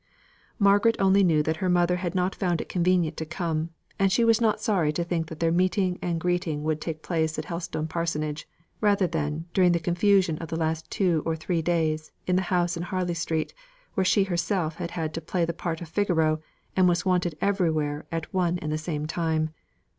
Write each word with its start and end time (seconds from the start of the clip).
Margaret 0.57 0.95
only 0.97 1.23
knew 1.23 1.43
that 1.43 1.57
her 1.57 1.69
mother 1.69 1.97
had 1.97 2.15
not 2.15 2.33
found 2.33 2.59
it 2.59 2.67
convenient 2.67 3.17
to 3.17 3.23
come, 3.27 3.69
and 3.99 4.11
she 4.11 4.25
was 4.25 4.41
not 4.41 4.59
sorry 4.59 4.91
to 4.91 5.03
think 5.03 5.27
that 5.27 5.39
their 5.39 5.51
meeting 5.51 5.99
and 6.01 6.19
greeting 6.19 6.63
would 6.63 6.81
take 6.81 7.03
place 7.03 7.37
at 7.37 7.45
Helstone 7.45 7.87
parsonage, 7.87 8.47
rather 8.81 9.05
than, 9.05 9.45
during 9.53 9.73
the 9.73 9.79
confusion 9.79 10.39
of 10.39 10.47
the 10.47 10.55
last 10.55 10.89
two 10.89 11.21
or 11.23 11.35
three 11.35 11.61
days, 11.61 12.11
in 12.25 12.35
the 12.35 12.41
house 12.49 12.75
in 12.75 12.81
Harley 12.81 13.13
Street, 13.13 13.53
where 13.93 14.03
she 14.03 14.23
herself 14.23 14.77
had 14.77 14.89
had 14.89 15.13
to 15.13 15.21
play 15.21 15.45
the 15.45 15.53
part 15.53 15.81
of 15.81 15.87
Figaro, 15.89 16.39
and 16.75 16.89
was 16.89 17.05
wanted 17.05 17.37
everywhere 17.39 18.07
at 18.11 18.33
one 18.33 18.57
and 18.57 18.71
the 18.71 18.79
same 18.79 19.05
time. 19.05 19.51